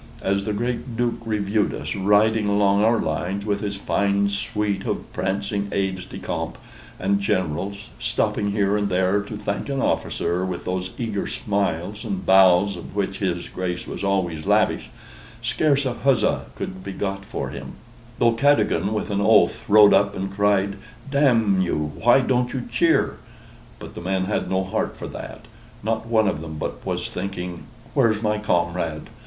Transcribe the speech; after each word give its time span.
As 0.23 0.45
the 0.45 0.51
great 0.53 0.97
Duke 0.97 1.19
reviewed 1.23 1.75
us, 1.75 1.93
riding 1.95 2.47
along 2.47 2.83
our 2.83 2.97
lines 2.97 3.45
with 3.45 3.59
his 3.61 3.75
fine 3.75 4.29
suite 4.29 4.83
of 4.83 5.13
prancing 5.13 5.67
aides 5.71 6.05
de 6.05 6.17
camp 6.17 6.57
and 6.99 7.21
generals, 7.21 7.85
stopping 7.99 8.49
here 8.49 8.75
and 8.75 8.89
there 8.89 9.21
to 9.21 9.37
thank 9.37 9.69
an 9.69 9.79
officer 9.79 10.43
with 10.43 10.65
those 10.65 10.89
eager 10.97 11.27
smiles 11.27 12.03
and 12.03 12.25
bows 12.25 12.75
of 12.75 12.95
which 12.95 13.19
his 13.19 13.47
Grace 13.47 13.85
was 13.85 14.03
always 14.03 14.47
lavish, 14.47 14.89
scarce 15.43 15.85
a 15.85 15.93
huzzah 15.93 16.45
could 16.55 16.83
be 16.83 16.93
got 16.93 17.23
for 17.23 17.49
him, 17.49 17.73
though 18.17 18.33
Cadogan, 18.33 18.95
with 18.95 19.11
an 19.11 19.21
oath, 19.21 19.63
rode 19.69 19.93
up 19.93 20.15
and 20.15 20.33
cried 20.33 20.77
"D 21.11 21.19
n 21.19 21.61
you, 21.61 21.91
why 22.03 22.21
don't 22.21 22.53
you 22.53 22.67
cheer?" 22.71 23.17
But 23.77 23.93
the 23.93 24.01
men 24.01 24.25
had 24.25 24.49
no 24.49 24.63
heart 24.63 24.97
for 24.97 25.05
that: 25.09 25.45
not 25.83 26.07
one 26.07 26.27
of 26.27 26.41
them 26.41 26.55
but 26.57 26.83
was 26.83 27.07
thinking, 27.07 27.65
"Where's 27.93 28.23
my 28.23 28.39
comrade? 28.39 29.11